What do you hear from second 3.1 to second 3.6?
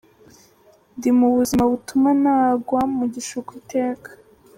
gishuko